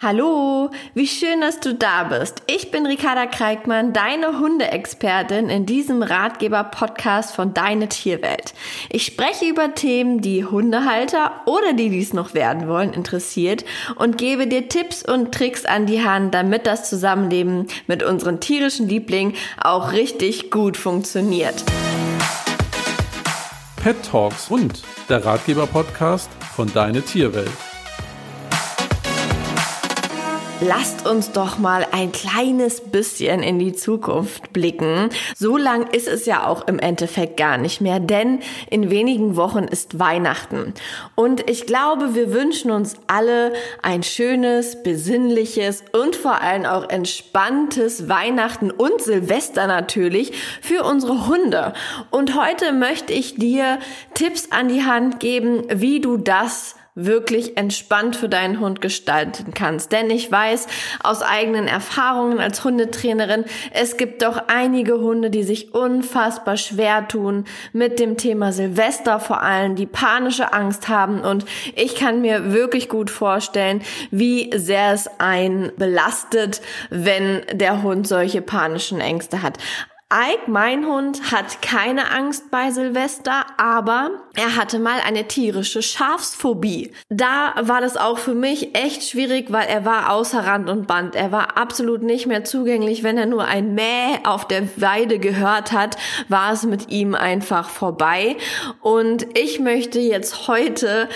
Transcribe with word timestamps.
Hallo, 0.00 0.70
wie 0.94 1.08
schön, 1.08 1.40
dass 1.40 1.58
du 1.58 1.74
da 1.74 2.04
bist. 2.04 2.44
Ich 2.46 2.70
bin 2.70 2.86
Ricarda 2.86 3.26
Kreikmann, 3.26 3.92
deine 3.92 4.38
Hundeexpertin 4.38 5.48
in 5.48 5.66
diesem 5.66 6.04
Ratgeber-Podcast 6.04 7.34
von 7.34 7.52
Deine 7.52 7.88
Tierwelt. 7.88 8.54
Ich 8.90 9.04
spreche 9.04 9.46
über 9.46 9.74
Themen, 9.74 10.20
die 10.20 10.44
Hundehalter 10.44 11.40
oder 11.46 11.72
die 11.72 11.90
dies 11.90 12.12
noch 12.12 12.32
werden 12.32 12.68
wollen, 12.68 12.92
interessiert 12.92 13.64
und 13.96 14.18
gebe 14.18 14.46
dir 14.46 14.68
Tipps 14.68 15.02
und 15.02 15.34
Tricks 15.34 15.64
an 15.64 15.86
die 15.86 16.04
Hand, 16.04 16.32
damit 16.32 16.68
das 16.68 16.88
Zusammenleben 16.88 17.66
mit 17.88 18.04
unseren 18.04 18.38
tierischen 18.38 18.88
Lieblingen 18.88 19.34
auch 19.60 19.90
richtig 19.90 20.52
gut 20.52 20.76
funktioniert. 20.76 21.64
Pet 23.82 23.96
Talks 24.08 24.48
und 24.48 24.80
der 25.08 25.24
Ratgeber-Podcast 25.24 26.30
von 26.54 26.72
Deine 26.72 27.02
Tierwelt. 27.02 27.50
Lasst 30.60 31.06
uns 31.06 31.30
doch 31.30 31.58
mal 31.58 31.86
ein 31.92 32.10
kleines 32.10 32.80
bisschen 32.80 33.44
in 33.44 33.60
die 33.60 33.74
Zukunft 33.74 34.52
blicken. 34.52 35.08
So 35.36 35.56
lang 35.56 35.86
ist 35.92 36.08
es 36.08 36.26
ja 36.26 36.48
auch 36.48 36.66
im 36.66 36.80
Endeffekt 36.80 37.36
gar 37.36 37.58
nicht 37.58 37.80
mehr, 37.80 38.00
denn 38.00 38.40
in 38.68 38.90
wenigen 38.90 39.36
Wochen 39.36 39.64
ist 39.64 40.00
Weihnachten. 40.00 40.74
Und 41.14 41.48
ich 41.48 41.66
glaube, 41.66 42.16
wir 42.16 42.32
wünschen 42.32 42.72
uns 42.72 42.96
alle 43.06 43.52
ein 43.82 44.02
schönes, 44.02 44.82
besinnliches 44.82 45.84
und 45.92 46.16
vor 46.16 46.40
allem 46.40 46.64
auch 46.64 46.88
entspanntes 46.88 48.08
Weihnachten 48.08 48.72
und 48.72 49.00
Silvester 49.00 49.68
natürlich 49.68 50.32
für 50.60 50.82
unsere 50.82 51.28
Hunde. 51.28 51.72
Und 52.10 52.34
heute 52.34 52.72
möchte 52.72 53.12
ich 53.12 53.36
dir 53.36 53.78
Tipps 54.14 54.50
an 54.50 54.66
die 54.66 54.82
Hand 54.82 55.20
geben, 55.20 55.62
wie 55.70 56.00
du 56.00 56.16
das 56.16 56.74
wirklich 56.98 57.56
entspannt 57.56 58.16
für 58.16 58.28
deinen 58.28 58.58
Hund 58.60 58.80
gestalten 58.80 59.54
kannst. 59.54 59.92
Denn 59.92 60.10
ich 60.10 60.30
weiß 60.30 60.66
aus 61.02 61.22
eigenen 61.22 61.68
Erfahrungen 61.68 62.40
als 62.40 62.64
Hundetrainerin, 62.64 63.44
es 63.72 63.96
gibt 63.96 64.22
doch 64.22 64.42
einige 64.48 64.98
Hunde, 64.98 65.30
die 65.30 65.44
sich 65.44 65.74
unfassbar 65.74 66.56
schwer 66.56 67.06
tun 67.06 67.44
mit 67.72 68.00
dem 68.00 68.16
Thema 68.16 68.52
Silvester 68.52 69.20
vor 69.20 69.42
allem, 69.42 69.76
die 69.76 69.86
panische 69.86 70.52
Angst 70.52 70.88
haben 70.88 71.20
und 71.20 71.44
ich 71.76 71.94
kann 71.94 72.20
mir 72.20 72.52
wirklich 72.52 72.88
gut 72.88 73.10
vorstellen, 73.10 73.82
wie 74.10 74.50
sehr 74.56 74.92
es 74.92 75.08
einen 75.18 75.72
belastet, 75.76 76.60
wenn 76.90 77.42
der 77.52 77.82
Hund 77.82 78.08
solche 78.08 78.42
panischen 78.42 79.00
Ängste 79.00 79.42
hat. 79.42 79.58
Ike, 80.10 80.50
mein 80.50 80.86
Hund, 80.86 81.32
hat 81.32 81.60
keine 81.60 82.10
Angst 82.10 82.50
bei 82.50 82.70
Silvester, 82.70 83.44
aber 83.58 84.10
er 84.34 84.56
hatte 84.56 84.78
mal 84.78 85.00
eine 85.06 85.28
tierische 85.28 85.82
Schafsphobie. 85.82 86.92
Da 87.10 87.52
war 87.60 87.82
das 87.82 87.98
auch 87.98 88.16
für 88.16 88.32
mich 88.32 88.74
echt 88.74 89.02
schwierig, 89.02 89.52
weil 89.52 89.68
er 89.68 89.84
war 89.84 90.10
außer 90.10 90.46
Rand 90.46 90.70
und 90.70 90.86
Band. 90.86 91.14
Er 91.14 91.30
war 91.30 91.58
absolut 91.58 92.02
nicht 92.02 92.26
mehr 92.26 92.42
zugänglich. 92.42 93.02
Wenn 93.02 93.18
er 93.18 93.26
nur 93.26 93.44
ein 93.44 93.74
Mäh 93.74 94.18
auf 94.24 94.48
der 94.48 94.66
Weide 94.80 95.18
gehört 95.18 95.72
hat, 95.72 95.98
war 96.28 96.54
es 96.54 96.62
mit 96.62 96.88
ihm 96.88 97.14
einfach 97.14 97.68
vorbei. 97.68 98.38
Und 98.80 99.26
ich 99.36 99.60
möchte 99.60 100.00
jetzt 100.00 100.48
heute 100.48 101.10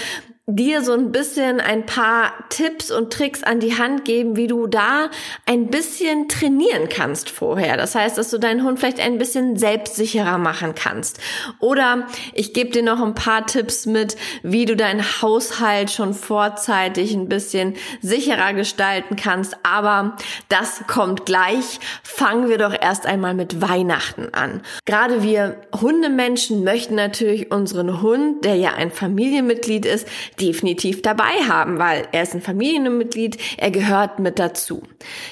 dir 0.48 0.82
so 0.82 0.92
ein 0.92 1.12
bisschen 1.12 1.60
ein 1.60 1.86
paar 1.86 2.32
Tipps 2.48 2.90
und 2.90 3.12
Tricks 3.12 3.44
an 3.44 3.60
die 3.60 3.78
Hand 3.78 4.04
geben, 4.04 4.36
wie 4.36 4.48
du 4.48 4.66
da 4.66 5.08
ein 5.46 5.68
bisschen 5.68 6.28
trainieren 6.28 6.88
kannst 6.88 7.30
vorher. 7.30 7.76
Das 7.76 7.94
heißt, 7.94 8.18
dass 8.18 8.30
du 8.30 8.38
deinen 8.38 8.64
Hund 8.64 8.80
vielleicht 8.80 8.98
ein 8.98 9.18
bisschen 9.18 9.56
selbstsicherer 9.56 10.38
machen 10.38 10.74
kannst. 10.74 11.20
Oder 11.60 12.08
ich 12.34 12.54
gebe 12.54 12.70
dir 12.70 12.82
noch 12.82 13.00
ein 13.00 13.14
paar 13.14 13.46
Tipps 13.46 13.86
mit, 13.86 14.16
wie 14.42 14.64
du 14.64 14.74
deinen 14.74 15.22
Haushalt 15.22 15.92
schon 15.92 16.12
vorzeitig 16.12 17.14
ein 17.14 17.28
bisschen 17.28 17.76
sicherer 18.00 18.52
gestalten 18.52 19.14
kannst. 19.14 19.56
Aber 19.62 20.16
das 20.48 20.82
kommt 20.88 21.24
gleich. 21.24 21.78
Fangen 22.02 22.48
wir 22.48 22.58
doch 22.58 22.74
erst 22.74 23.06
einmal 23.06 23.34
mit 23.34 23.60
Weihnachten 23.60 24.30
an. 24.32 24.62
Gerade 24.86 25.22
wir 25.22 25.60
Hundemenschen 25.80 26.64
möchten 26.64 26.96
natürlich 26.96 27.52
unseren 27.52 28.02
Hund, 28.02 28.44
der 28.44 28.56
ja 28.56 28.72
ein 28.74 28.90
Familienmitglied 28.90 29.86
ist, 29.86 30.08
definitiv 30.40 31.02
dabei 31.02 31.32
haben, 31.48 31.78
weil 31.78 32.06
er 32.12 32.22
ist 32.22 32.34
ein 32.34 32.42
Familienmitglied, 32.42 33.38
er 33.56 33.70
gehört 33.70 34.18
mit 34.18 34.38
dazu. 34.38 34.82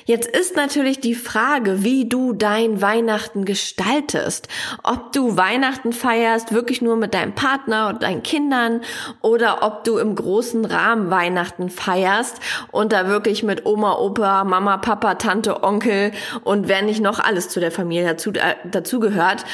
Jetzt 0.04 0.28
ist 0.28 0.56
natürlich 0.56 1.00
die 1.00 1.14
Frage, 1.14 1.82
wie 1.84 2.08
du 2.08 2.32
dein 2.32 2.82
Weihnachten 2.82 3.44
gestaltest. 3.44 4.48
Ob 4.82 5.12
du 5.12 5.36
Weihnachten 5.36 5.92
feierst, 5.92 6.52
wirklich 6.52 6.82
nur 6.82 6.96
mit 6.96 7.14
deinem 7.14 7.34
Partner 7.34 7.88
und 7.88 8.02
deinen 8.02 8.22
Kindern 8.22 8.82
oder 9.20 9.62
ob 9.62 9.84
du 9.84 9.98
im 9.98 10.14
großen 10.14 10.64
Rahmen 10.64 11.10
Weihnachten 11.10 11.70
feierst 11.70 12.40
und 12.70 12.92
da 12.92 13.08
wirklich 13.08 13.42
mit 13.42 13.66
Oma, 13.66 13.94
Opa, 13.98 14.44
Mama, 14.44 14.76
Papa, 14.78 15.14
Tante, 15.14 15.62
Onkel 15.62 16.12
und 16.44 16.68
wer 16.68 16.82
nicht 16.82 17.00
noch 17.00 17.18
alles 17.18 17.48
zu 17.48 17.60
der 17.60 17.70
Familie 17.70 18.04
dazu, 18.04 18.30
äh, 18.30 18.56
dazu 18.70 19.00
gehört, 19.00 19.44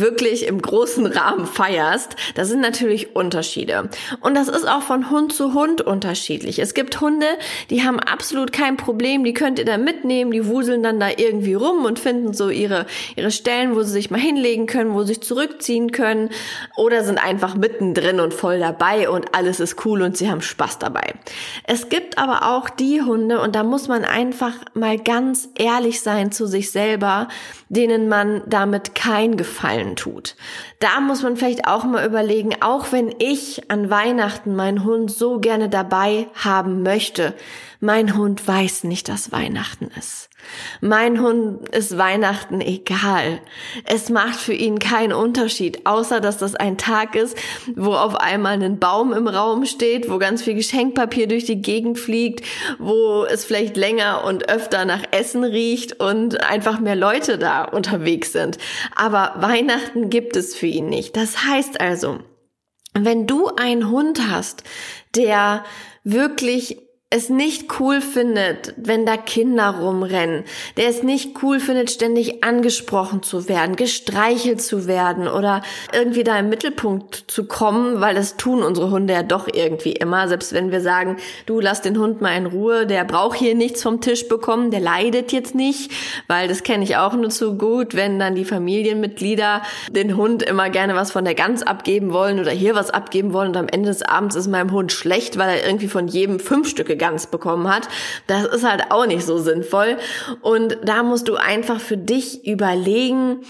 wirklich 0.00 0.46
im 0.46 0.60
großen 0.60 1.06
Rahmen 1.06 1.46
feierst. 1.46 2.16
Das 2.34 2.48
sind 2.48 2.60
natürlich 2.60 3.14
Unterschiede. 3.14 3.88
Und 4.20 4.34
das 4.34 4.48
ist 4.48 4.68
auch 4.68 4.82
von 4.82 5.10
Hund 5.10 5.32
zu 5.32 5.54
Hund 5.54 5.80
unterschiedlich. 5.80 6.58
Es 6.58 6.74
gibt 6.74 7.00
Hunde, 7.00 7.26
die 7.70 7.82
haben 7.82 8.00
absolut 8.00 8.52
kein 8.52 8.76
Problem, 8.76 9.24
die 9.24 9.34
könnt 9.34 9.58
ihr 9.58 9.64
da 9.64 9.78
mitnehmen, 9.78 10.30
die 10.30 10.46
wuseln 10.46 10.82
dann 10.82 11.00
da 11.00 11.08
irgendwie 11.16 11.54
rum 11.54 11.84
und 11.84 11.98
finden 11.98 12.34
so 12.34 12.50
ihre, 12.50 12.86
ihre 13.16 13.30
Stellen, 13.30 13.74
wo 13.74 13.82
sie 13.82 13.92
sich 13.92 14.10
mal 14.10 14.20
hinlegen 14.20 14.66
können, 14.66 14.94
wo 14.94 15.02
sie 15.02 15.12
sich 15.12 15.22
zurückziehen 15.22 15.92
können 15.92 16.30
oder 16.76 17.04
sind 17.04 17.18
einfach 17.18 17.54
mittendrin 17.54 18.20
und 18.20 18.34
voll 18.34 18.58
dabei 18.58 19.08
und 19.08 19.34
alles 19.34 19.60
ist 19.60 19.84
cool 19.84 20.02
und 20.02 20.16
sie 20.16 20.30
haben 20.30 20.42
Spaß 20.42 20.78
dabei. 20.78 21.14
Es 21.64 21.88
gibt 21.88 22.18
aber 22.18 22.50
auch 22.50 22.70
die 22.70 23.02
Hunde 23.02 23.40
und 23.40 23.54
da 23.54 23.62
muss 23.62 23.88
man 23.88 24.04
einfach 24.04 24.54
mal 24.74 24.98
ganz 24.98 25.48
ehrlich 25.56 26.00
sein 26.00 26.32
zu 26.32 26.46
sich 26.46 26.70
selber, 26.70 27.28
denen 27.68 28.08
man 28.08 28.42
damit 28.46 28.94
kein 28.94 29.36
Gefallen 29.36 29.81
tut. 29.96 30.36
Da 30.78 31.00
muss 31.00 31.22
man 31.22 31.36
vielleicht 31.36 31.66
auch 31.66 31.84
mal 31.84 32.06
überlegen, 32.06 32.62
auch 32.62 32.92
wenn 32.92 33.14
ich 33.18 33.70
an 33.70 33.90
Weihnachten 33.90 34.54
meinen 34.54 34.84
Hund 34.84 35.10
so 35.10 35.38
gerne 35.38 35.68
dabei 35.68 36.28
haben 36.34 36.82
möchte, 36.82 37.34
mein 37.80 38.16
Hund 38.16 38.46
weiß 38.46 38.84
nicht, 38.84 39.08
dass 39.08 39.32
Weihnachten 39.32 39.90
ist. 39.98 40.30
Mein 40.80 41.20
Hund 41.20 41.68
ist 41.70 41.96
Weihnachten 41.98 42.60
egal. 42.60 43.40
Es 43.84 44.08
macht 44.08 44.36
für 44.36 44.52
ihn 44.52 44.78
keinen 44.78 45.12
Unterschied, 45.12 45.86
außer 45.86 46.20
dass 46.20 46.38
das 46.38 46.54
ein 46.54 46.78
Tag 46.78 47.14
ist, 47.14 47.36
wo 47.76 47.94
auf 47.94 48.16
einmal 48.16 48.62
ein 48.62 48.78
Baum 48.78 49.12
im 49.12 49.28
Raum 49.28 49.64
steht, 49.64 50.10
wo 50.10 50.18
ganz 50.18 50.42
viel 50.42 50.54
Geschenkpapier 50.54 51.28
durch 51.28 51.44
die 51.44 51.62
Gegend 51.62 51.98
fliegt, 51.98 52.44
wo 52.78 53.24
es 53.24 53.44
vielleicht 53.44 53.76
länger 53.76 54.24
und 54.24 54.48
öfter 54.48 54.84
nach 54.84 55.02
Essen 55.12 55.44
riecht 55.44 56.00
und 56.00 56.42
einfach 56.42 56.80
mehr 56.80 56.96
Leute 56.96 57.38
da 57.38 57.64
unterwegs 57.64 58.32
sind. 58.32 58.58
Aber 58.96 59.34
Weihnachten 59.36 60.10
gibt 60.10 60.36
es 60.36 60.54
für 60.54 60.66
ihn 60.66 60.88
nicht. 60.88 61.16
Das 61.16 61.44
heißt 61.44 61.80
also, 61.80 62.18
wenn 62.94 63.26
du 63.26 63.46
einen 63.56 63.90
Hund 63.90 64.20
hast, 64.30 64.64
der 65.14 65.64
wirklich 66.04 66.78
es 67.12 67.28
nicht 67.28 67.78
cool 67.78 68.00
findet, 68.00 68.72
wenn 68.78 69.04
da 69.04 69.18
Kinder 69.18 69.76
rumrennen, 69.80 70.44
der 70.78 70.88
es 70.88 71.02
nicht 71.02 71.42
cool 71.42 71.60
findet, 71.60 71.90
ständig 71.90 72.42
angesprochen 72.42 73.22
zu 73.22 73.50
werden, 73.50 73.76
gestreichelt 73.76 74.62
zu 74.62 74.86
werden 74.86 75.28
oder 75.28 75.60
irgendwie 75.92 76.24
da 76.24 76.38
im 76.38 76.48
Mittelpunkt 76.48 77.24
zu 77.26 77.44
kommen, 77.44 78.00
weil 78.00 78.14
das 78.14 78.38
tun 78.38 78.62
unsere 78.62 78.90
Hunde 78.90 79.12
ja 79.12 79.22
doch 79.22 79.46
irgendwie 79.52 79.92
immer. 79.92 80.26
Selbst 80.26 80.54
wenn 80.54 80.72
wir 80.72 80.80
sagen, 80.80 81.18
du 81.44 81.60
lass 81.60 81.82
den 81.82 81.98
Hund 81.98 82.22
mal 82.22 82.34
in 82.34 82.46
Ruhe, 82.46 82.86
der 82.86 83.04
braucht 83.04 83.38
hier 83.38 83.54
nichts 83.54 83.82
vom 83.82 84.00
Tisch 84.00 84.26
bekommen, 84.26 84.70
der 84.70 84.80
leidet 84.80 85.32
jetzt 85.32 85.54
nicht, 85.54 85.92
weil 86.28 86.48
das 86.48 86.62
kenne 86.62 86.82
ich 86.82 86.96
auch 86.96 87.12
nur 87.12 87.28
zu 87.28 87.58
gut, 87.58 87.94
wenn 87.94 88.18
dann 88.18 88.34
die 88.34 88.46
Familienmitglieder 88.46 89.60
den 89.90 90.16
Hund 90.16 90.42
immer 90.42 90.70
gerne 90.70 90.94
was 90.94 91.12
von 91.12 91.26
der 91.26 91.34
Gans 91.34 91.62
abgeben 91.62 92.14
wollen 92.14 92.40
oder 92.40 92.52
hier 92.52 92.74
was 92.74 92.88
abgeben 92.88 93.34
wollen 93.34 93.48
und 93.48 93.56
am 93.58 93.68
Ende 93.68 93.90
des 93.90 94.00
Abends 94.00 94.34
ist 94.34 94.48
meinem 94.48 94.72
Hund 94.72 94.92
schlecht, 94.92 95.36
weil 95.36 95.50
er 95.50 95.66
irgendwie 95.66 95.88
von 95.88 96.08
jedem 96.08 96.40
fünf 96.40 96.70
Stücke 96.70 97.01
Gans 97.02 97.26
bekommen 97.26 97.68
hat. 97.68 97.88
Das 98.28 98.44
ist 98.44 98.62
halt 98.64 98.90
auch 98.90 99.06
nicht 99.06 99.26
so 99.26 99.38
sinnvoll. 99.38 99.98
Und 100.40 100.78
da 100.84 101.02
musst 101.02 101.26
du 101.26 101.34
einfach 101.34 101.80
für 101.80 101.96
dich 101.96 102.46
überlegen, 102.46 103.40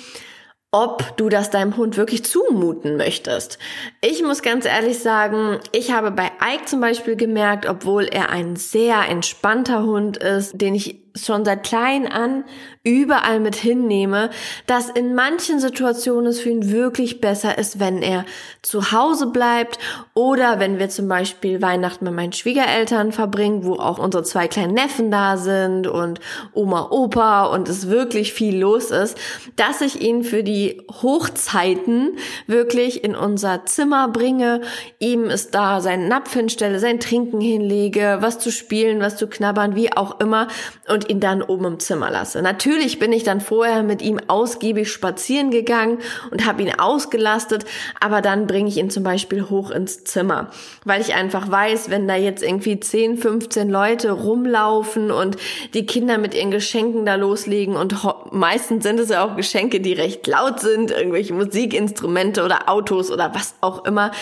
ob 0.70 1.18
du 1.18 1.28
das 1.28 1.50
deinem 1.50 1.76
Hund 1.76 1.98
wirklich 1.98 2.24
zumuten 2.24 2.96
möchtest. 2.96 3.58
Ich 4.00 4.22
muss 4.22 4.40
ganz 4.40 4.64
ehrlich 4.64 4.98
sagen, 5.00 5.58
ich 5.72 5.92
habe 5.92 6.10
bei 6.10 6.32
Ike 6.42 6.64
zum 6.64 6.80
Beispiel 6.80 7.14
gemerkt, 7.14 7.68
obwohl 7.68 8.04
er 8.04 8.30
ein 8.30 8.56
sehr 8.56 9.06
entspannter 9.06 9.82
Hund 9.82 10.16
ist, 10.16 10.58
den 10.58 10.74
ich 10.74 11.01
schon 11.14 11.44
seit 11.44 11.62
klein 11.62 12.06
an 12.06 12.44
überall 12.84 13.38
mit 13.38 13.54
hinnehme, 13.54 14.30
dass 14.66 14.88
in 14.88 15.14
manchen 15.14 15.60
Situationen 15.60 16.26
es 16.26 16.40
für 16.40 16.50
ihn 16.50 16.72
wirklich 16.72 17.20
besser 17.20 17.56
ist, 17.56 17.78
wenn 17.78 18.02
er 18.02 18.24
zu 18.60 18.90
Hause 18.90 19.28
bleibt 19.28 19.78
oder 20.14 20.58
wenn 20.58 20.80
wir 20.80 20.88
zum 20.88 21.06
Beispiel 21.06 21.62
Weihnachten 21.62 22.04
mit 22.04 22.14
meinen 22.14 22.32
Schwiegereltern 22.32 23.12
verbringen, 23.12 23.64
wo 23.64 23.74
auch 23.74 23.98
unsere 23.98 24.24
zwei 24.24 24.48
kleinen 24.48 24.74
Neffen 24.74 25.12
da 25.12 25.36
sind 25.36 25.86
und 25.86 26.18
Oma, 26.54 26.88
Opa 26.90 27.46
und 27.46 27.68
es 27.68 27.88
wirklich 27.88 28.32
viel 28.32 28.58
los 28.58 28.90
ist, 28.90 29.16
dass 29.54 29.80
ich 29.80 30.00
ihn 30.00 30.24
für 30.24 30.42
die 30.42 30.82
Hochzeiten 31.02 32.16
wirklich 32.48 33.04
in 33.04 33.14
unser 33.14 33.64
Zimmer 33.64 34.08
bringe, 34.08 34.60
ihm 34.98 35.26
ist 35.26 35.54
da 35.54 35.80
seinen 35.80 36.08
Napf 36.08 36.32
hinstelle, 36.34 36.80
sein 36.80 36.98
Trinken 36.98 37.40
hinlege, 37.40 38.18
was 38.20 38.40
zu 38.40 38.50
spielen, 38.50 39.00
was 39.00 39.16
zu 39.16 39.28
knabbern, 39.28 39.76
wie 39.76 39.92
auch 39.96 40.18
immer. 40.18 40.48
Und 40.88 41.01
ihn 41.08 41.20
dann 41.20 41.42
oben 41.42 41.64
im 41.64 41.78
Zimmer 41.78 42.10
lasse. 42.10 42.42
Natürlich 42.42 42.62
Natürlich 42.62 42.98
bin 42.98 43.12
ich 43.12 43.22
dann 43.22 43.40
vorher 43.40 43.82
mit 43.82 44.02
ihm 44.02 44.18
ausgiebig 44.28 44.90
spazieren 44.90 45.50
gegangen 45.50 45.98
und 46.30 46.46
habe 46.46 46.62
ihn 46.62 46.78
ausgelastet, 46.78 47.64
aber 48.00 48.22
dann 48.22 48.46
bringe 48.46 48.68
ich 48.68 48.76
ihn 48.76 48.88
zum 48.88 49.02
Beispiel 49.02 49.50
hoch 49.50 49.70
ins 49.70 50.04
Zimmer, 50.04 50.50
weil 50.84 51.00
ich 51.00 51.14
einfach 51.14 51.50
weiß, 51.50 51.90
wenn 51.90 52.08
da 52.08 52.16
jetzt 52.16 52.42
irgendwie 52.42 52.80
10, 52.80 53.18
15 53.18 53.68
Leute 53.68 54.12
rumlaufen 54.12 55.10
und 55.10 55.36
die 55.74 55.86
Kinder 55.86 56.18
mit 56.18 56.34
ihren 56.34 56.50
Geschenken 56.50 57.04
da 57.04 57.16
loslegen 57.16 57.76
und 57.76 57.94
meistens 58.32 58.84
sind 58.84 58.98
es 59.00 59.10
ja 59.10 59.24
auch 59.24 59.36
Geschenke, 59.36 59.80
die 59.80 59.92
recht 59.92 60.26
laut 60.26 60.60
sind, 60.60 60.90
irgendwelche 60.90 61.34
Musikinstrumente 61.34 62.44
oder 62.44 62.68
Autos 62.68 63.10
oder 63.10 63.34
was 63.34 63.54
auch 63.60 63.84
immer, 63.84 64.12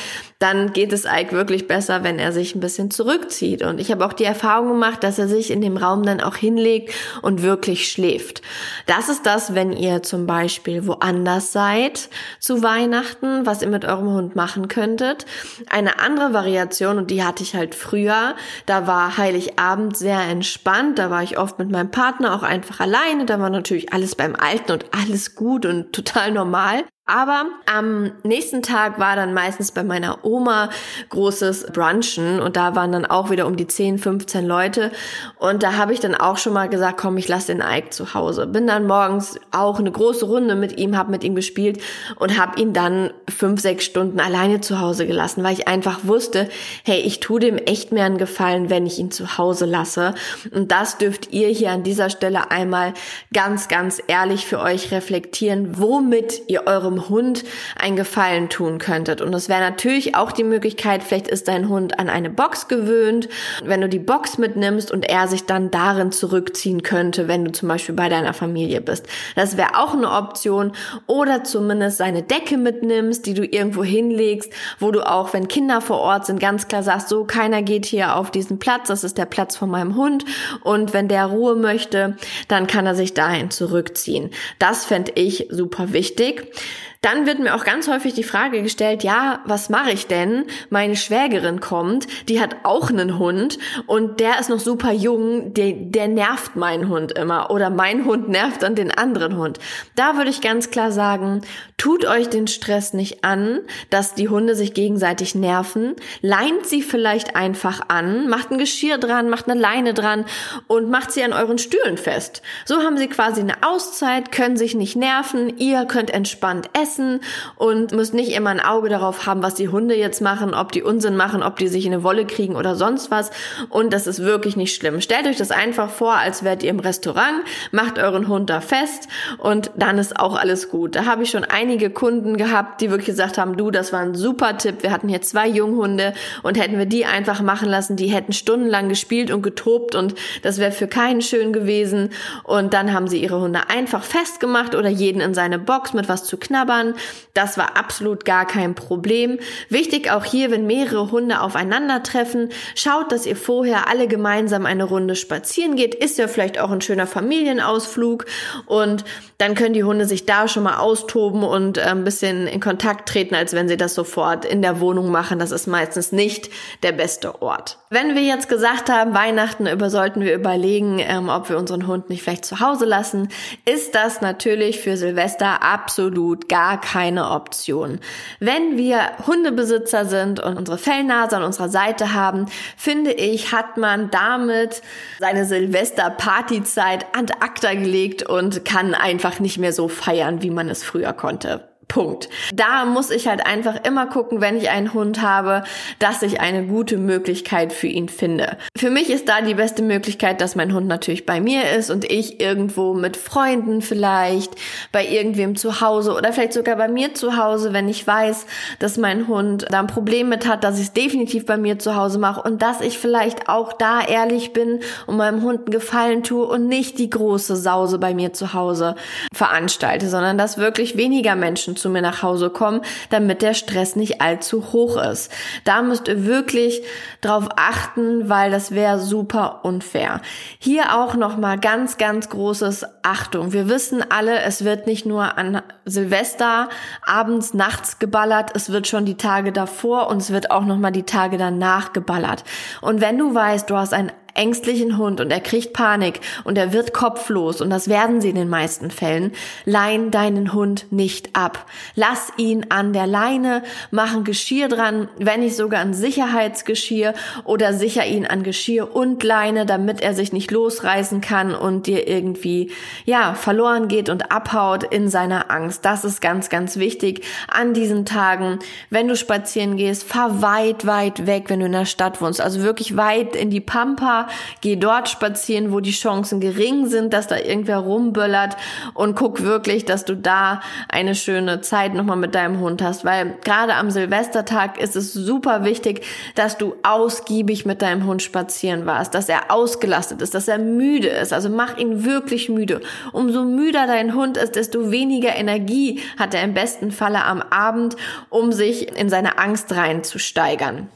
dann 0.41 0.73
geht 0.73 0.93
es 0.95 1.05
Ike 1.05 1.33
wirklich 1.33 1.69
besser, 1.69 2.03
wenn 2.03 2.19
er 2.19 2.33
sich 2.33 2.55
ein 2.55 2.61
bisschen 2.61 2.91
zurückzieht. 2.91 3.63
Und 3.63 3.79
ich 3.79 3.91
habe 3.91 4.07
auch 4.07 4.15
die 4.15 4.25
Erfahrung 4.25 4.69
gemacht, 4.69 5.05
dass 5.05 5.19
er 5.19 5.29
sich 5.29 5.51
in 5.51 5.61
dem 5.61 5.77
Raum 5.77 6.03
dann 6.03 6.23
auch 6.23 6.35
hinlegt 6.35 6.95
und 7.21 7.43
wirklich 7.43 7.93
schläft. 7.93 8.41
Das 8.87 9.11
ist 9.11 9.27
das, 9.27 9.55
wenn 9.55 9.71
ihr 9.75 10.03
zum 10.03 10.27
Beispiel 10.27 10.87
woanders 10.87 11.53
seid 11.53 12.09
zu 12.39 12.63
Weihnachten, 12.63 13.45
was 13.45 13.61
ihr 13.61 13.69
mit 13.69 13.85
eurem 13.85 14.15
Hund 14.15 14.35
machen 14.35 14.69
könntet. 14.69 15.27
Eine 15.69 16.01
andere 16.01 16.33
Variation, 16.33 16.97
und 16.97 17.11
die 17.11 17.23
hatte 17.23 17.43
ich 17.43 17.55
halt 17.55 17.75
früher, 17.75 18.35
da 18.65 18.87
war 18.87 19.19
Heiligabend 19.19 19.95
sehr 19.95 20.21
entspannt, 20.21 20.99
da 20.99 21.11
war 21.11 21.23
ich 21.23 21.39
oft 21.39 21.59
mit 21.59 21.71
meinem 21.71 21.91
Partner 21.91 22.35
auch 22.35 22.43
einfach 22.43 22.81
alleine, 22.81 23.27
da 23.27 23.39
war 23.41 23.51
natürlich 23.51 23.93
alles 23.93 24.15
beim 24.15 24.35
Alten 24.37 24.73
und 24.73 24.87
alles 24.99 25.35
gut 25.35 25.67
und 25.67 25.93
total 25.93 26.33
normal. 26.33 26.85
Aber 27.11 27.47
am 27.67 28.13
nächsten 28.23 28.63
Tag 28.63 29.01
war 29.01 29.17
dann 29.17 29.35
meistens 29.35 29.73
bei 29.73 29.83
meiner 29.83 30.25
Oma 30.25 30.71
großes 31.09 31.73
Brunchen 31.73 32.39
und 32.39 32.57
da 32.57 32.77
waren 32.77 32.93
dann 32.93 33.05
auch 33.05 33.31
wieder 33.31 33.49
um 33.49 33.57
die 33.57 33.67
10, 33.67 33.99
15 33.99 34.47
Leute 34.47 34.93
und 35.37 35.65
da 35.65 35.73
habe 35.73 35.93
ich 35.93 35.99
dann 35.99 36.15
auch 36.15 36.37
schon 36.37 36.53
mal 36.53 36.69
gesagt, 36.69 37.01
komm, 37.01 37.17
ich 37.17 37.27
lasse 37.27 37.49
den 37.53 37.65
Ike 37.69 37.91
zu 37.91 38.15
Hause. 38.15 38.47
Bin 38.47 38.69
dann 38.69 38.87
morgens 38.87 39.41
auch 39.51 39.81
eine 39.81 39.91
große 39.91 40.25
Runde 40.25 40.55
mit 40.55 40.79
ihm, 40.79 40.97
habe 40.97 41.11
mit 41.11 41.25
ihm 41.25 41.35
gespielt 41.35 41.83
und 42.15 42.39
habe 42.39 42.61
ihn 42.61 42.73
dann 42.73 43.11
fünf, 43.29 43.61
sechs 43.61 43.87
Stunden 43.87 44.21
alleine 44.21 44.61
zu 44.61 44.79
Hause 44.79 45.09
gelassen, 45.09 45.43
weil 45.43 45.55
ich 45.55 45.67
einfach 45.67 46.05
wusste, 46.05 46.49
hey, 46.85 47.01
ich 47.01 47.19
tue 47.19 47.41
dem 47.41 47.59
echt 47.59 47.91
mehr 47.91 48.05
einen 48.05 48.19
Gefallen, 48.19 48.71
wenn 48.71 48.87
ich 48.87 49.01
ihn 49.01 49.11
zu 49.11 49.37
Hause 49.37 49.67
lasse. 49.67 50.15
Und 50.55 50.71
das 50.71 50.97
dürft 50.97 51.33
ihr 51.33 51.49
hier 51.49 51.73
an 51.73 51.83
dieser 51.83 52.09
Stelle 52.09 52.53
einmal 52.53 52.95
ganz, 53.33 53.67
ganz 53.67 54.01
ehrlich 54.07 54.47
für 54.47 54.61
euch 54.61 54.93
reflektieren, 54.93 55.77
womit 55.77 56.43
ihr 56.47 56.69
eurem 56.69 57.00
Hund 57.09 57.45
einen 57.77 57.97
Gefallen 57.97 58.49
tun 58.49 58.79
könntet. 58.79 59.21
Und 59.21 59.35
es 59.35 59.49
wäre 59.49 59.61
natürlich 59.61 60.15
auch 60.15 60.33
die 60.33 60.45
Möglichkeit, 60.45 61.03
vielleicht 61.03 61.29
ist 61.29 61.49
dein 61.49 61.69
Hund 61.69 61.99
an 61.99 62.09
eine 62.09 62.31
Box 62.31 62.69
gewöhnt, 62.69 63.29
wenn 63.65 63.81
du 63.81 63.89
die 63.89 63.99
Box 63.99 64.39
mitnimmst 64.39 64.91
und 64.91 65.09
er 65.09 65.29
sich 65.29 65.47
dann 65.47 65.71
darin 65.71 66.13
zurückziehen 66.13 66.83
könnte, 66.83 67.29
wenn 67.29 67.45
du 67.45 67.53
zum 67.53 67.69
Beispiel 67.69 67.95
bei 67.95 68.09
deiner 68.09 68.35
Familie 68.35 68.81
bist. 68.81 69.07
Das 69.37 69.57
wäre 69.57 69.79
auch 69.79 69.95
eine 69.95 70.11
Option. 70.11 70.73
Oder 71.07 71.45
zumindest 71.45 71.99
seine 71.99 72.23
Decke 72.23 72.57
mitnimmst, 72.57 73.27
die 73.27 73.35
du 73.35 73.45
irgendwo 73.45 73.85
hinlegst, 73.85 74.53
wo 74.79 74.91
du 74.91 75.09
auch, 75.09 75.33
wenn 75.33 75.49
Kinder 75.49 75.81
vor 75.81 75.99
Ort 75.99 76.27
sind, 76.27 76.41
ganz 76.41 76.69
klar 76.69 76.83
sagst, 76.83 77.09
so 77.09 77.25
keiner 77.25 77.63
geht 77.63 77.87
hier 77.87 78.17
auf 78.17 78.31
diesen 78.31 78.59
Platz, 78.59 78.89
das 78.89 79.05
ist 79.05 79.19
der 79.19 79.27
Platz 79.27 79.57
von 79.57 79.71
meinem 79.71 79.97
Hund. 79.97 80.25
Und 80.63 80.93
wenn 80.93 81.09
der 81.09 81.27
Ruhe 81.27 81.55
möchte, 81.55 82.17
dann 82.49 82.67
kann 82.67 82.87
er 82.87 82.95
sich 82.95 83.15
dahin 83.15 83.51
zurückziehen. 83.51 84.31
Das 84.59 84.85
fände 84.85 85.13
ich 85.15 85.47
super 85.51 85.93
wichtig. 85.93 86.53
Dann 87.03 87.25
wird 87.25 87.39
mir 87.39 87.55
auch 87.55 87.65
ganz 87.65 87.89
häufig 87.89 88.13
die 88.13 88.25
Frage 88.25 88.63
gestellt, 88.63 89.03
ja, 89.05 89.41
was 89.47 89.71
mache 89.71 89.91
ich 89.91 90.07
denn? 90.07 90.45
Meine 90.69 90.97
Schwägerin 90.97 91.61
kommt, 91.61 92.07
die 92.29 92.43
hat 92.43 92.57
auch 92.65 92.91
einen 92.91 93.19
Hund 93.19 93.59
und 93.87 94.21
der 94.21 94.39
ist 94.39 94.51
noch 94.51 94.61
super 94.61 94.93
jung, 94.93 95.55
der, 95.55 95.73
der 95.73 96.09
nervt 96.09 96.57
meinen 96.57 96.91
Hund 96.91 97.13
immer 97.13 97.51
oder 97.51 97.71
mein 97.71 98.05
Hund 98.05 98.29
nervt 98.29 98.63
dann 98.63 98.75
den 98.75 98.91
anderen 98.91 99.39
Hund. 99.39 99.59
Da 99.95 100.19
würde 100.19 100.29
ich 100.29 100.43
ganz 100.43 100.71
klar 100.71 100.93
sagen, 100.93 101.41
tut 101.79 102.05
euch 102.05 102.29
den 102.29 102.49
Stress 102.49 102.93
nicht 102.93 103.25
an, 103.25 103.61
dass 103.89 104.15
die 104.15 104.29
Hunde 104.29 104.55
sich 104.55 104.75
gegenseitig 104.75 105.35
nerven, 105.35 105.97
leint 106.21 106.67
sie 106.67 106.83
vielleicht 106.83 107.35
einfach 107.35 107.81
an, 107.89 108.29
macht 108.29 108.51
ein 108.51 108.59
Geschirr 108.59 108.99
dran, 108.99 109.31
macht 109.31 109.49
eine 109.49 109.59
Leine 109.59 109.95
dran 109.95 110.27
und 110.67 110.91
macht 110.91 111.13
sie 111.13 111.25
an 111.25 111.33
euren 111.33 111.57
Stühlen 111.57 111.97
fest. 111.97 112.43
So 112.67 112.83
haben 112.83 112.99
sie 112.99 113.09
quasi 113.09 113.41
eine 113.41 113.63
Auszeit, 113.63 114.33
können 114.33 114.59
sich 114.59 114.75
nicht 114.75 114.97
nerven, 114.97 115.57
ihr 115.57 115.87
könnt 115.87 116.11
entspannt 116.11 116.69
essen 116.79 116.90
essen 116.91 117.21
und 117.57 117.93
müsst 117.93 118.15
nicht 118.15 118.35
immer 118.35 118.51
ein 118.51 118.61
Auge 118.61 118.89
darauf 118.89 119.27
haben, 119.27 119.43
was 119.43 119.55
die 119.55 119.69
Hunde 119.69 119.95
jetzt 119.95 120.21
machen, 120.21 120.55
ob 120.55 120.73
die 120.73 120.83
Unsinn 120.83 121.17
machen, 121.17 121.43
ob 121.43 121.57
die 121.57 121.69
sich 121.69 121.87
in 121.87 121.93
eine 121.93 122.03
Wolle 122.03 122.27
kriegen 122.27 122.57
oder 122.57 122.75
sonst 122.75 123.11
was. 123.11 123.31
Und 123.69 123.93
das 123.93 124.07
ist 124.07 124.21
wirklich 124.21 124.57
nicht 124.57 124.75
schlimm. 124.75 125.01
Stellt 125.01 125.27
euch 125.27 125.37
das 125.37 125.51
einfach 125.51 125.91
vor, 125.91 126.15
als 126.15 126.43
wärt 126.43 126.63
ihr 126.63 126.71
im 126.71 126.81
Restaurant, 126.81 127.45
macht 127.71 127.99
euren 127.99 128.29
Hund 128.29 128.51
da 128.51 128.61
fest 128.61 129.09
und 129.39 129.71
dann 129.77 129.99
ist 129.99 130.19
auch 130.19 130.37
alles 130.37 130.69
gut. 130.69 130.97
Da 130.97 131.05
habe 131.05 131.23
ich 131.23 131.31
schon 131.31 131.45
einige 131.45 131.91
Kunden 131.91 132.37
gehabt, 132.37 132.81
die 132.81 132.91
wirklich 132.91 133.07
gesagt 133.07 133.39
haben, 133.39 133.57
du, 133.57 133.71
das 133.71 133.93
war 133.93 134.01
ein 134.01 134.15
super 134.15 134.59
Tipp. 134.59 134.83
Wir 134.83 134.91
hatten 134.91 135.09
hier 135.09 135.23
zwei 135.23 135.49
Junghunde 135.49 136.13
und 136.43 136.59
hätten 136.59 136.79
wir 136.79 136.87
die 136.87 137.05
einfach 137.07 137.41
machen 137.43 137.69
lassen, 137.69 137.97
die 137.97 138.09
hätten 138.09 138.33
stundenlang 138.33 138.89
gespielt 138.89 139.31
und 139.31 139.43
getobt 139.43 139.95
und 139.95 140.15
das 140.43 140.59
wäre 140.59 140.73
für 140.73 140.89
keinen 140.89 141.23
schön 141.23 141.53
gewesen. 141.53 142.11
Und 142.45 142.75
dann 142.75 142.93
haben 142.93 143.09
sie 143.09 143.23
ihre 143.23 143.41
Hunde 143.41 143.69
einfach 143.69 144.03
festgemacht 144.03 144.75
oder 144.75 144.89
jeden 144.89 145.21
in 145.21 145.35
seine 145.35 145.59
Box 145.59 145.93
mit 145.93 146.09
was 146.09 146.25
zu 146.25 146.37
knabbern 146.37 146.80
Nachbarn. 146.81 146.95
Das 147.33 147.57
war 147.57 147.77
absolut 147.77 148.25
gar 148.25 148.45
kein 148.45 148.75
Problem. 148.75 149.39
Wichtig 149.69 150.11
auch 150.11 150.25
hier, 150.25 150.51
wenn 150.51 150.67
mehrere 150.67 151.11
Hunde 151.11 151.41
aufeinandertreffen, 151.41 152.51
schaut, 152.75 153.13
dass 153.13 153.25
ihr 153.25 153.37
vorher 153.37 153.89
alle 153.89 154.09
gemeinsam 154.09 154.67
eine 154.67 154.85
Runde 154.85 155.15
spazieren 155.15 155.77
geht. 155.77 155.95
Ist 155.95 156.19
ja 156.19 156.27
vielleicht 156.27 156.59
auch 156.59 156.71
ein 156.71 156.81
schöner 156.81 157.07
Familienausflug 157.07 158.27
und 158.67 159.05
dann 159.39 159.55
können 159.55 159.75
die 159.75 159.85
Hunde 159.85 160.07
sich 160.07 160.27
da 160.27 160.49
schon 160.49 160.65
mal 160.65 160.79
austoben 160.79 161.45
und 161.45 161.79
äh, 161.79 161.83
ein 161.83 162.05
bisschen 162.05 162.47
in 162.47 162.61
Kontakt 162.61 163.09
treten, 163.09 163.35
als 163.35 163.53
wenn 163.53 163.69
sie 163.69 163.77
das 163.77 163.95
sofort 163.95 164.45
in 164.45 164.61
der 164.61 164.81
Wohnung 164.81 165.11
machen. 165.11 165.39
Das 165.39 165.51
ist 165.51 165.67
meistens 165.67 166.13
nicht 166.13 166.51
der 166.83 166.93
beste 166.93 167.41
Ort. 167.41 167.79
Wenn 167.91 168.15
wir 168.15 168.23
jetzt 168.23 168.49
gesagt 168.49 168.91
haben, 168.91 169.15
Weihnachten 169.15 169.67
über 169.67 169.89
sollten 169.89 170.21
wir 170.21 170.35
überlegen, 170.35 170.99
ähm, 170.99 171.29
ob 171.29 171.49
wir 171.49 171.57
unseren 171.57 171.87
Hund 171.87 172.11
nicht 172.11 172.23
vielleicht 172.23 172.45
zu 172.45 172.61
Hause 172.61 172.85
lassen, 172.85 173.29
ist 173.65 173.95
das 173.95 174.21
natürlich 174.21 174.81
für 174.81 174.97
Silvester 174.97 175.63
absolut 175.63 176.49
gar 176.49 176.70
gar 176.71 176.81
keine 176.81 177.31
Option. 177.31 177.99
Wenn 178.39 178.77
wir 178.77 179.11
Hundebesitzer 179.27 180.05
sind 180.05 180.39
und 180.41 180.57
unsere 180.57 180.79
Fellnase 180.79 181.37
an 181.37 181.43
unserer 181.43 181.69
Seite 181.69 182.15
haben, 182.15 182.47
finde 182.77 183.13
ich, 183.13 183.53
hat 183.53 183.77
man 183.77 184.11
damit 184.11 184.83
seine 185.19 185.45
Silvester-Partyzeit 185.45 187.07
an 187.17 187.27
acta 187.41 187.75
gelegt 187.75 188.23
und 188.23 188.65
kann 188.65 188.95
einfach 188.95 189.41
nicht 189.41 189.59
mehr 189.59 189.73
so 189.73 189.89
feiern, 189.89 190.43
wie 190.43 190.51
man 190.51 190.69
es 190.69 190.85
früher 190.85 191.13
konnte. 191.13 191.70
Punkt. 191.91 192.29
Da 192.55 192.85
muss 192.85 193.11
ich 193.11 193.27
halt 193.27 193.45
einfach 193.45 193.85
immer 193.85 194.07
gucken, 194.07 194.41
wenn 194.41 194.57
ich 194.57 194.71
einen 194.71 194.95
Hund 194.95 195.23
habe, 195.23 195.65
dass 195.99 196.23
ich 196.23 196.41
eine 196.41 196.65
gute 196.65 196.97
Möglichkeit 196.97 197.73
für 197.73 197.89
ihn 197.89 198.09
finde. 198.09 198.57
Für 198.77 198.91
mich 198.91 199.11
ist 199.11 199.29
da 199.29 199.41
die 199.41 199.55
beste 199.55 199.83
Möglichkeit, 199.83 200.41
dass 200.41 200.55
mein 200.55 200.73
Hund 200.73 200.87
natürlich 200.87 201.27
bei 201.27 201.41
mir 201.41 201.73
ist 201.73 201.91
und 201.91 202.05
ich 202.05 202.41
irgendwo 202.41 202.95
mit 202.95 203.17
Freunden 203.17 203.83
vielleicht, 203.83 204.55
bei 204.93 205.05
irgendwem 205.05 205.57
zu 205.57 205.81
Hause 205.81 206.15
oder 206.15 206.33
vielleicht 206.33 206.53
sogar 206.53 206.77
bei 206.77 206.87
mir 206.87 207.13
zu 207.15 207.37
Hause, 207.37 207.73
wenn 207.73 207.89
ich 207.89 208.07
weiß, 208.07 208.47
dass 208.79 208.97
mein 208.97 209.27
Hund 209.27 209.67
da 209.69 209.81
ein 209.81 209.89
Problem 209.89 210.29
mit 210.29 210.47
hat, 210.47 210.63
dass 210.63 210.77
ich 210.77 210.87
es 210.87 210.93
definitiv 210.93 211.45
bei 211.45 211.57
mir 211.57 211.81
zu 211.81 211.97
Hause 211.97 212.21
mache 212.21 212.41
und 212.41 212.63
dass 212.63 212.81
ich 212.81 212.99
vielleicht 212.99 213.49
auch 213.49 213.73
da 213.73 214.01
ehrlich 214.01 214.53
bin 214.53 214.79
und 215.09 215.17
meinem 215.17 215.43
Hund 215.43 215.63
einen 215.63 215.73
Gefallen 215.73 216.23
tue 216.23 216.47
und 216.47 216.69
nicht 216.69 217.01
die 217.01 217.11
große 217.11 217.57
Sause 217.57 217.99
bei 217.99 218.15
mir 218.15 218.33
zu 218.33 218.55
Hause 218.55 218.95
veranstalte, 219.35 220.09
sondern 220.09 220.39
dass 220.39 220.57
wirklich 220.57 220.97
weniger 220.97 221.35
Menschen 221.35 221.77
zu 221.81 221.91
mir 221.91 222.03
nach 222.03 222.23
Hause 222.23 222.51
kommen, 222.51 222.83
damit 223.11 223.43
der 223.43 223.55
Stress 223.55 223.97
nicht 223.97 224.21
allzu 224.21 224.73
hoch 224.73 224.97
ist. 224.97 225.33
Da 225.65 225.83
müsst 225.83 226.09
ihr 226.09 226.27
wirklich 226.27 226.83
drauf 227.21 227.49
achten, 227.57 228.29
weil 228.29 228.51
das 228.51 228.73
wäre 228.73 229.01
super 229.01 229.61
unfair. 229.65 230.21
Hier 230.59 230.97
auch 230.99 231.15
nochmal 231.15 231.59
ganz, 231.59 231.99
ganz 231.99 232.29
großes 232.29 232.87
Achtung. 233.03 233.53
Wir 233.53 233.69
wissen 233.69 234.05
alle, 234.09 234.41
es 234.41 234.65
wird 234.65 234.87
nicht 234.87 235.07
nur 235.07 235.39
an 235.39 235.63
Silvester 235.85 236.69
abends, 237.05 237.55
nachts 237.55 237.99
geballert, 237.99 238.51
es 238.55 238.71
wird 238.71 238.87
schon 238.87 239.05
die 239.05 239.17
Tage 239.17 239.53
davor 239.53 240.09
und 240.09 240.19
es 240.19 240.31
wird 240.31 240.51
auch 240.51 240.65
nochmal 240.65 240.93
die 240.93 241.05
Tage 241.05 241.39
danach 241.39 241.93
geballert. 241.93 242.45
Und 242.81 243.01
wenn 243.01 243.19
du 243.19 243.35
weißt, 243.35 243.69
du 243.69 243.77
hast 243.77 243.95
ein 243.95 244.13
ängstlichen 244.35 244.99
Hund 244.99 245.21
und 245.21 245.31
er 245.31 245.41
kriegt 245.41 245.73
Panik 245.73 246.21
und 246.45 246.59
er 246.59 246.73
wird 246.73 246.93
kopflos 246.93 247.61
und 247.61 247.71
das 247.71 247.89
werden 247.89 248.21
sie 248.21 248.31
in 248.31 248.37
den 248.37 248.49
meisten 248.49 248.91
Fällen, 248.91 249.33
lein 249.65 250.11
deinen 250.11 250.53
Hund 250.53 250.87
nicht 250.91 251.37
ab. 251.37 251.67
Lass 251.95 252.33
ihn 252.37 252.67
an 252.69 252.93
der 252.93 253.07
Leine, 253.07 253.63
mach 253.91 254.15
ein 254.15 254.25
Geschirr 254.25 254.69
dran, 254.69 255.09
wenn 255.19 255.41
nicht 255.41 255.57
sogar 255.57 255.81
ein 255.81 255.95
Sicherheitsgeschirr 255.95 257.15
oder 257.45 257.73
sicher 257.73 258.07
ihn 258.07 258.27
an 258.27 258.43
Geschirr 258.43 258.95
und 258.95 259.23
Leine, 259.23 259.67
damit 259.67 260.01
er 260.01 260.15
sich 260.15 260.33
nicht 260.33 260.51
losreißen 260.51 261.21
kann 261.21 261.55
und 261.55 261.87
dir 261.87 262.09
irgendwie, 262.09 262.71
ja, 263.05 263.35
verloren 263.35 263.89
geht 263.89 264.09
und 264.09 264.33
abhaut 264.33 264.85
in 264.85 265.09
seiner 265.09 265.51
Angst. 265.51 265.85
Das 265.85 266.05
ist 266.05 266.21
ganz, 266.21 266.49
ganz 266.49 266.77
wichtig 266.77 267.25
an 267.49 267.75
diesen 267.75 268.05
Tagen. 268.05 268.59
Wenn 268.91 269.09
du 269.09 269.17
spazieren 269.17 269.77
gehst, 269.77 270.05
fahr 270.05 270.43
weit, 270.43 270.87
weit 270.87 271.27
weg, 271.27 271.45
wenn 271.49 271.61
du 271.61 271.67
in 271.67 271.73
der 271.73 271.85
Stadt 271.85 272.21
wohnst. 272.21 272.41
Also 272.41 272.63
wirklich 272.63 272.97
weit 272.97 273.37
in 273.37 273.51
die 273.51 273.61
Pampa, 273.61 274.20
geh 274.61 274.77
dort 274.77 275.09
spazieren, 275.09 275.73
wo 275.73 275.81
die 275.81 275.93
Chancen 275.93 276.41
gering 276.41 276.87
sind, 276.87 277.13
dass 277.13 277.27
da 277.27 277.37
irgendwer 277.37 277.79
rumböllert 277.79 278.57
und 278.95 279.15
guck 279.17 279.43
wirklich, 279.43 279.85
dass 279.85 280.05
du 280.05 280.17
da 280.17 280.61
eine 280.89 281.15
schöne 281.15 281.61
Zeit 281.61 281.95
nochmal 281.95 282.17
mit 282.17 282.35
deinem 282.35 282.61
Hund 282.61 282.83
hast, 282.83 283.05
weil 283.05 283.37
gerade 283.45 283.75
am 283.75 283.91
Silvestertag 283.91 284.81
ist 284.81 284.97
es 284.97 285.13
super 285.13 285.65
wichtig, 285.65 286.05
dass 286.35 286.59
du 286.59 286.75
ausgiebig 286.83 287.67
mit 287.67 287.83
deinem 287.83 288.07
Hund 288.07 288.23
spazieren 288.23 288.87
warst, 288.87 289.15
dass 289.15 289.29
er 289.29 289.51
ausgelastet 289.51 290.23
ist, 290.23 290.35
dass 290.35 290.49
er 290.49 290.59
müde 290.59 291.09
ist. 291.09 291.33
Also 291.33 291.49
mach 291.49 291.79
ihn 291.79 292.05
wirklich 292.05 292.49
müde. 292.49 292.81
Umso 293.13 293.45
müder 293.45 293.87
dein 293.87 294.15
Hund 294.15 294.37
ist, 294.37 294.57
desto 294.57 294.91
weniger 294.91 295.35
Energie 295.37 296.01
hat 296.19 296.35
er 296.35 296.43
im 296.43 296.55
besten 296.55 296.91
Falle 296.91 297.25
am 297.25 297.43
Abend, 297.43 297.97
um 298.29 298.53
sich 298.53 298.97
in 298.97 299.09
seine 299.09 299.39
Angst 299.39 299.73
reinzusteigern. 299.73 300.89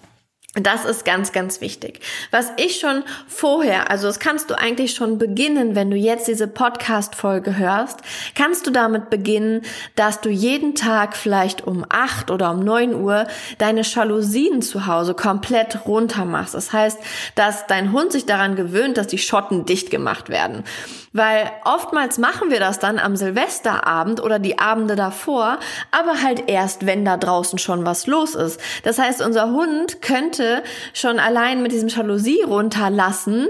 Das 0.56 0.84
ist 0.84 1.04
ganz, 1.04 1.32
ganz 1.32 1.60
wichtig. 1.60 1.98
Was 2.30 2.52
ich 2.58 2.78
schon 2.78 3.02
vorher, 3.26 3.90
also 3.90 4.06
das 4.06 4.20
kannst 4.20 4.50
du 4.50 4.54
eigentlich 4.54 4.94
schon 4.94 5.18
beginnen, 5.18 5.74
wenn 5.74 5.90
du 5.90 5.96
jetzt 5.96 6.28
diese 6.28 6.46
Podcast-Folge 6.46 7.56
hörst, 7.56 7.98
kannst 8.36 8.64
du 8.68 8.70
damit 8.70 9.10
beginnen, 9.10 9.62
dass 9.96 10.20
du 10.20 10.28
jeden 10.28 10.76
Tag 10.76 11.16
vielleicht 11.16 11.66
um 11.66 11.84
acht 11.88 12.30
oder 12.30 12.52
um 12.52 12.60
neun 12.60 12.94
Uhr 12.94 13.26
deine 13.58 13.80
Jalousien 13.80 14.62
zu 14.62 14.86
Hause 14.86 15.14
komplett 15.14 15.86
runter 15.86 16.24
machst. 16.24 16.54
Das 16.54 16.72
heißt, 16.72 17.00
dass 17.34 17.66
dein 17.66 17.90
Hund 17.90 18.12
sich 18.12 18.24
daran 18.24 18.54
gewöhnt, 18.54 18.96
dass 18.96 19.08
die 19.08 19.18
Schotten 19.18 19.64
dicht 19.64 19.90
gemacht 19.90 20.28
werden. 20.28 20.62
Weil 21.12 21.50
oftmals 21.64 22.18
machen 22.18 22.50
wir 22.50 22.60
das 22.60 22.78
dann 22.78 23.00
am 23.00 23.16
Silvesterabend 23.16 24.20
oder 24.20 24.38
die 24.38 24.58
Abende 24.58 24.94
davor, 24.94 25.58
aber 25.90 26.22
halt 26.22 26.48
erst, 26.48 26.86
wenn 26.86 27.04
da 27.04 27.16
draußen 27.16 27.58
schon 27.58 27.84
was 27.84 28.06
los 28.06 28.34
ist. 28.34 28.60
Das 28.82 28.98
heißt, 28.98 29.20
unser 29.22 29.50
Hund 29.50 30.02
könnte 30.02 30.43
schon 30.92 31.18
allein 31.18 31.62
mit 31.62 31.72
diesem 31.72 31.88
Jalousie 31.88 32.42
runterlassen 32.42 33.48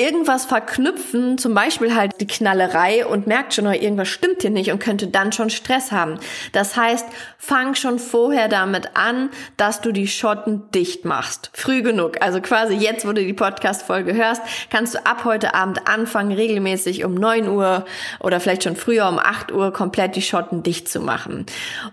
irgendwas 0.00 0.46
verknüpfen, 0.46 1.36
zum 1.36 1.52
Beispiel 1.52 1.94
halt 1.94 2.20
die 2.20 2.26
Knallerei 2.26 3.04
und 3.04 3.26
merkt 3.26 3.52
schon, 3.52 3.66
oh, 3.66 3.70
irgendwas 3.70 4.08
stimmt 4.08 4.40
hier 4.40 4.50
nicht 4.50 4.72
und 4.72 4.78
könnte 4.78 5.08
dann 5.08 5.30
schon 5.30 5.50
Stress 5.50 5.92
haben. 5.92 6.18
Das 6.52 6.74
heißt, 6.74 7.06
fang 7.36 7.74
schon 7.74 7.98
vorher 7.98 8.48
damit 8.48 8.96
an, 8.96 9.28
dass 9.58 9.82
du 9.82 9.92
die 9.92 10.08
Schotten 10.08 10.70
dicht 10.74 11.04
machst. 11.04 11.50
Früh 11.52 11.82
genug. 11.82 12.22
Also 12.22 12.40
quasi 12.40 12.74
jetzt, 12.74 13.06
wo 13.06 13.12
du 13.12 13.22
die 13.22 13.34
Podcast-Folge 13.34 14.14
hörst, 14.14 14.40
kannst 14.70 14.94
du 14.94 15.04
ab 15.04 15.24
heute 15.24 15.54
Abend 15.54 15.86
anfangen, 15.86 16.32
regelmäßig 16.32 17.04
um 17.04 17.14
neun 17.14 17.48
Uhr 17.48 17.84
oder 18.20 18.40
vielleicht 18.40 18.64
schon 18.64 18.76
früher 18.76 19.06
um 19.06 19.18
acht 19.18 19.52
Uhr 19.52 19.70
komplett 19.70 20.16
die 20.16 20.22
Schotten 20.22 20.62
dicht 20.62 20.88
zu 20.88 21.00
machen. 21.00 21.44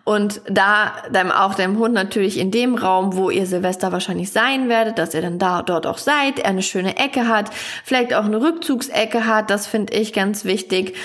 Und 0.05 0.39
da 0.49 0.93
dann 1.11 1.31
auch 1.31 1.55
deinem 1.55 1.77
Hund 1.77 1.93
natürlich 1.93 2.37
in 2.37 2.51
dem 2.51 2.75
Raum, 2.75 3.17
wo 3.17 3.29
ihr 3.29 3.45
Silvester 3.45 3.91
wahrscheinlich 3.91 4.31
sein 4.31 4.69
werdet, 4.69 4.97
dass 4.97 5.13
ihr 5.13 5.21
dann 5.21 5.39
da, 5.39 5.61
dort 5.61 5.85
auch 5.85 5.97
seid, 5.97 6.39
er 6.39 6.51
eine 6.51 6.63
schöne 6.63 6.95
Ecke 6.95 7.27
hat, 7.27 7.49
vielleicht 7.83 7.96
auch 8.05 8.25
eine 8.25 8.41
Rückzugsecke 8.41 9.25
hat, 9.25 9.49
das 9.49 9.67
finde 9.67 9.93
ich 9.93 10.13
ganz 10.13 10.45
wichtig. 10.45 10.95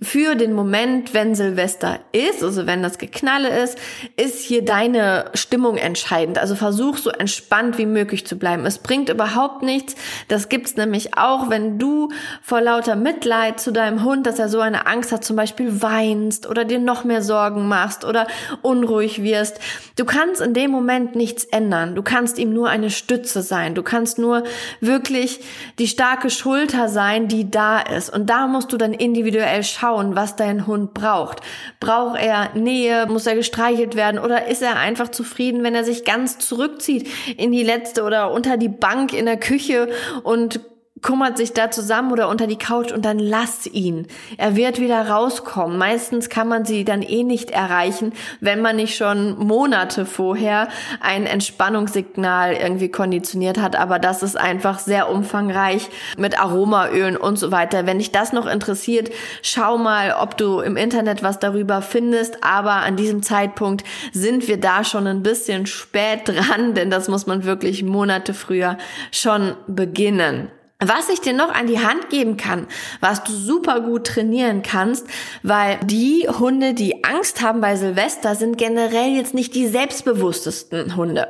Für 0.00 0.34
den 0.34 0.54
Moment, 0.54 1.14
wenn 1.14 1.34
Silvester 1.34 2.00
ist, 2.12 2.42
also 2.42 2.66
wenn 2.66 2.82
das 2.82 2.98
Geknalle 2.98 3.48
ist, 3.62 3.78
ist 4.16 4.40
hier 4.40 4.64
deine 4.64 5.26
Stimmung 5.34 5.76
entscheidend. 5.76 6.38
Also 6.38 6.54
versuch 6.54 6.96
so 6.96 7.10
entspannt 7.10 7.78
wie 7.78 7.86
möglich 7.86 8.26
zu 8.26 8.36
bleiben. 8.36 8.64
Es 8.66 8.78
bringt 8.78 9.08
überhaupt 9.08 9.62
nichts. 9.62 9.94
Das 10.28 10.48
gibt's 10.48 10.76
nämlich 10.76 11.16
auch, 11.16 11.50
wenn 11.50 11.78
du 11.78 12.08
vor 12.42 12.60
lauter 12.60 12.96
Mitleid 12.96 13.60
zu 13.60 13.72
deinem 13.72 14.02
Hund, 14.02 14.26
dass 14.26 14.38
er 14.38 14.48
so 14.48 14.60
eine 14.60 14.86
Angst 14.86 15.12
hat, 15.12 15.24
zum 15.24 15.36
Beispiel 15.36 15.82
weinst 15.82 16.48
oder 16.48 16.64
dir 16.64 16.78
noch 16.78 17.04
mehr 17.04 17.22
Sorgen 17.22 17.68
machst 17.68 18.04
oder 18.04 18.26
unruhig 18.62 19.22
wirst. 19.22 19.60
Du 19.96 20.04
kannst 20.04 20.40
in 20.40 20.54
dem 20.54 20.70
Moment 20.70 21.14
nichts 21.14 21.44
ändern. 21.44 21.94
Du 21.94 22.02
kannst 22.02 22.38
ihm 22.38 22.52
nur 22.52 22.68
eine 22.68 22.90
Stütze 22.90 23.42
sein. 23.42 23.74
Du 23.74 23.82
kannst 23.82 24.18
nur 24.18 24.44
wirklich 24.80 25.40
die 25.78 25.86
starke 25.86 26.30
Schulter 26.32 26.88
sein, 26.88 27.28
die 27.28 27.50
da 27.50 27.80
ist. 27.80 28.12
Und 28.12 28.28
da 28.28 28.46
musst 28.46 28.72
du 28.72 28.76
dann 28.76 28.92
individuell 28.92 29.62
schauen, 29.62 30.16
was 30.16 30.36
dein 30.36 30.66
Hund 30.66 30.94
braucht. 30.94 31.40
Braucht 31.78 32.20
er 32.20 32.50
Nähe? 32.54 33.06
Muss 33.06 33.26
er 33.26 33.34
gestreichelt 33.34 33.94
werden? 33.94 34.18
Oder 34.18 34.48
ist 34.48 34.62
er 34.62 34.76
einfach 34.76 35.08
zufrieden, 35.08 35.62
wenn 35.62 35.74
er 35.74 35.84
sich 35.84 36.04
ganz 36.04 36.38
zurückzieht 36.38 37.08
in 37.36 37.52
die 37.52 37.62
letzte 37.62 38.02
oder 38.02 38.32
unter 38.32 38.56
die 38.56 38.68
Bank 38.68 39.12
in 39.12 39.26
der 39.26 39.38
Küche 39.38 39.88
und 40.22 40.60
kümmert 41.02 41.36
sich 41.36 41.52
da 41.52 41.70
zusammen 41.70 42.12
oder 42.12 42.28
unter 42.28 42.46
die 42.46 42.56
Couch 42.56 42.92
und 42.92 43.04
dann 43.04 43.18
lass 43.18 43.66
ihn. 43.66 44.06
Er 44.38 44.56
wird 44.56 44.80
wieder 44.80 45.08
rauskommen. 45.08 45.76
Meistens 45.76 46.28
kann 46.28 46.48
man 46.48 46.64
sie 46.64 46.84
dann 46.84 47.02
eh 47.02 47.24
nicht 47.24 47.50
erreichen, 47.50 48.12
wenn 48.40 48.60
man 48.60 48.76
nicht 48.76 48.96
schon 48.96 49.36
Monate 49.36 50.06
vorher 50.06 50.68
ein 51.00 51.26
Entspannungssignal 51.26 52.54
irgendwie 52.54 52.90
konditioniert 52.90 53.58
hat. 53.58 53.76
Aber 53.76 53.98
das 53.98 54.22
ist 54.22 54.36
einfach 54.36 54.78
sehr 54.78 55.10
umfangreich 55.10 55.90
mit 56.16 56.40
Aromaölen 56.40 57.16
und 57.16 57.36
so 57.36 57.50
weiter. 57.50 57.84
Wenn 57.86 57.98
dich 57.98 58.12
das 58.12 58.32
noch 58.32 58.46
interessiert, 58.46 59.10
schau 59.42 59.78
mal, 59.78 60.14
ob 60.20 60.36
du 60.36 60.60
im 60.60 60.76
Internet 60.76 61.22
was 61.22 61.40
darüber 61.40 61.82
findest. 61.82 62.44
Aber 62.44 62.74
an 62.74 62.96
diesem 62.96 63.22
Zeitpunkt 63.22 63.84
sind 64.12 64.46
wir 64.46 64.60
da 64.60 64.84
schon 64.84 65.08
ein 65.08 65.22
bisschen 65.22 65.66
spät 65.66 66.28
dran, 66.28 66.74
denn 66.74 66.90
das 66.90 67.08
muss 67.08 67.26
man 67.26 67.44
wirklich 67.44 67.82
Monate 67.82 68.34
früher 68.34 68.78
schon 69.10 69.54
beginnen. 69.66 70.48
Was 70.84 71.08
ich 71.08 71.20
dir 71.20 71.32
noch 71.32 71.54
an 71.54 71.68
die 71.68 71.78
Hand 71.78 72.10
geben 72.10 72.36
kann, 72.36 72.66
was 73.00 73.22
du 73.22 73.32
super 73.32 73.80
gut 73.80 74.04
trainieren 74.04 74.62
kannst, 74.62 75.06
weil 75.44 75.78
die 75.84 76.26
Hunde, 76.28 76.74
die 76.74 77.04
Angst 77.04 77.40
haben 77.40 77.60
bei 77.60 77.76
Silvester, 77.76 78.34
sind 78.34 78.58
generell 78.58 79.14
jetzt 79.14 79.32
nicht 79.32 79.54
die 79.54 79.68
selbstbewusstesten 79.68 80.96
Hunde. 80.96 81.28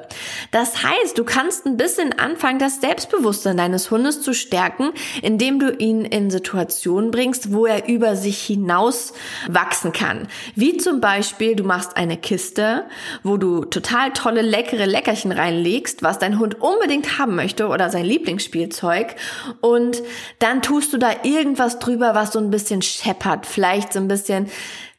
Das 0.53 0.83
heißt, 0.83 1.19
du 1.19 1.25
kannst 1.25 1.67
ein 1.67 1.77
bisschen 1.77 2.19
anfangen, 2.19 2.59
das 2.59 2.81
Selbstbewusstsein 2.81 3.59
deines 3.59 3.91
Hundes 3.91 4.23
zu 4.23 4.33
stärken, 4.33 4.93
indem 5.21 5.59
du 5.59 5.71
ihn 5.71 6.07
in 6.07 6.31
Situationen 6.31 7.11
bringst, 7.11 7.53
wo 7.53 7.67
er 7.67 7.89
über 7.89 8.17
sich 8.17 8.43
hinaus 8.43 9.13
wachsen 9.49 9.93
kann. 9.93 10.29
Wie 10.55 10.79
zum 10.79 11.01
Beispiel, 11.03 11.57
du 11.57 11.65
machst 11.65 11.99
eine 11.99 12.17
Kiste, 12.17 12.85
wo 13.23 13.37
du 13.37 13.67
total 13.67 14.13
tolle, 14.13 14.41
leckere 14.41 14.87
Leckerchen 14.87 15.31
reinlegst, 15.33 16.03
was 16.03 16.19
dein 16.19 16.39
Hund 16.39 16.63
unbedingt 16.63 17.19
haben 17.19 17.37
möchte 17.37 17.69
oder 17.69 17.91
sein 17.91 18.07
Lieblingsspielzeug 18.07 19.15
und 19.61 20.03
dann 20.39 20.63
tust 20.63 20.93
du 20.93 20.99
da 20.99 21.11
irgendwas 21.23 21.79
drüber, 21.79 22.15
was 22.15 22.33
so 22.33 22.39
ein 22.39 22.51
bisschen 22.51 22.83
scheppert, 22.83 23.47
vielleicht 23.47 23.93
so 23.93 24.01
ein 24.01 24.09
bisschen 24.09 24.49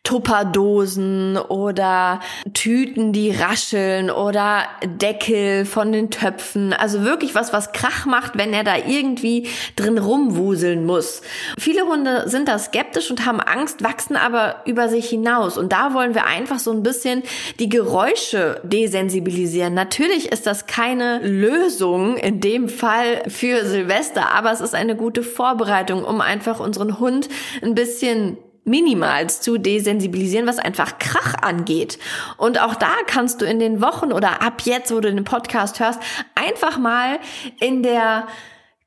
Tupperdosen 0.04 1.38
oder 1.38 2.20
Tüten, 2.54 3.14
die 3.14 3.32
rascheln 3.32 4.12
oder 4.12 4.64
Deckel 4.84 5.64
von 5.66 5.94
den 5.94 6.12
Töpfen. 6.12 6.74
Also 6.74 7.04
wirklich 7.04 7.36
was, 7.36 7.54
was 7.54 7.72
Krach 7.72 8.06
macht, 8.06 8.38
wenn 8.38 8.52
er 8.52 8.66
da 8.66 8.76
irgendwie 8.76 9.48
drin 9.78 9.98
rumwuseln 9.98 10.86
muss. 10.86 11.22
Viele 11.58 11.84
Hunde 11.84 12.24
sind 12.28 12.50
da 12.50 12.60
skeptisch 12.60 13.10
und 13.12 13.26
haben 13.26 13.40
Angst, 13.40 13.82
wachsen 13.82 14.18
aber 14.18 14.58
über 14.66 14.90
sich 14.90 15.08
hinaus. 15.08 15.58
Und 15.58 15.72
da 15.72 15.94
wollen 15.94 16.14
wir 16.14 16.26
einfach 16.26 16.60
so 16.60 16.72
ein 16.72 16.84
bisschen 16.84 17.24
die 17.60 17.70
Geräusche 17.70 18.60
desensibilisieren. 18.64 19.74
Natürlich 19.74 20.34
ist 20.34 20.46
das 20.46 20.68
keine 20.68 21.20
Lösung 21.20 22.18
in 22.18 22.42
dem 22.42 22.68
Fall 22.68 23.24
für 23.30 23.66
Silvester, 23.66 24.32
aber 24.32 24.52
es 24.52 24.60
ist 24.60 24.76
eine 24.76 24.98
gute 24.98 25.24
Vorbereitung, 25.24 26.04
um 26.04 26.20
einfach 26.20 26.60
unseren 26.60 27.00
Hund 27.00 27.30
ein 27.62 27.74
bisschen 27.74 28.38
minimals 28.66 29.42
zu 29.42 29.58
desensibilisieren, 29.58 30.48
was 30.48 30.60
einfach 30.60 30.98
Krach 31.00 31.36
angeht. 31.42 32.00
Und 32.38 32.62
auch 32.62 32.76
da 32.76 32.92
kannst 33.08 33.42
du 33.42 33.46
in 33.46 33.60
den 33.60 33.82
Wochen 33.82 34.12
oder 34.12 34.42
ab 34.42 34.62
jetzt, 34.64 34.94
wo 34.94 35.00
du 35.00 35.14
den 35.14 35.24
Podcast 35.24 35.80
hörst, 35.80 36.00
einfach 36.36 36.78
mal 36.78 37.20
in 37.60 37.84
der 37.84 38.28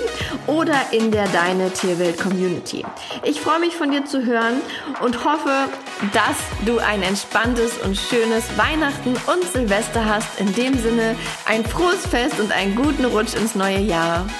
oder 0.47 0.75
in 0.91 1.11
der 1.11 1.29
Deine 1.29 1.71
Tierwelt 1.71 2.19
Community. 2.19 2.83
Ich 3.23 3.39
freue 3.39 3.59
mich 3.59 3.75
von 3.75 3.91
dir 3.91 4.03
zu 4.05 4.25
hören 4.25 4.55
und 5.01 5.23
hoffe, 5.23 5.69
dass 6.13 6.37
du 6.65 6.79
ein 6.79 7.01
entspanntes 7.01 7.77
und 7.77 7.95
schönes 7.95 8.43
Weihnachten 8.57 9.11
und 9.11 9.43
Silvester 9.51 10.05
hast. 10.05 10.39
In 10.39 10.53
dem 10.53 10.77
Sinne 10.77 11.15
ein 11.45 11.65
frohes 11.65 12.05
Fest 12.05 12.39
und 12.39 12.51
einen 12.51 12.75
guten 12.75 13.05
Rutsch 13.05 13.35
ins 13.35 13.55
neue 13.55 13.79
Jahr. 13.79 14.27